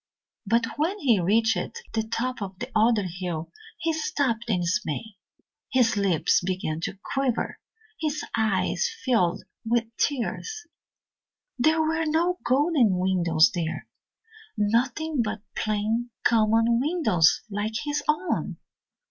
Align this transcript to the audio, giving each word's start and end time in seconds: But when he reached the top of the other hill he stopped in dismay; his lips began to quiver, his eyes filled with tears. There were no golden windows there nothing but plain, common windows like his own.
But 0.47 0.65
when 0.77 0.97
he 0.97 1.19
reached 1.19 1.83
the 1.93 2.01
top 2.01 2.41
of 2.41 2.57
the 2.57 2.71
other 2.75 3.03
hill 3.05 3.51
he 3.77 3.93
stopped 3.93 4.45
in 4.49 4.61
dismay; 4.61 5.15
his 5.71 5.95
lips 5.95 6.41
began 6.43 6.81
to 6.81 6.97
quiver, 7.13 7.59
his 7.99 8.23
eyes 8.35 8.89
filled 9.05 9.43
with 9.63 9.95
tears. 9.97 10.65
There 11.59 11.83
were 11.83 12.05
no 12.07 12.39
golden 12.43 12.97
windows 12.97 13.51
there 13.53 13.85
nothing 14.57 15.21
but 15.21 15.43
plain, 15.55 16.09
common 16.23 16.79
windows 16.79 17.41
like 17.51 17.73
his 17.85 18.01
own. 18.07 18.57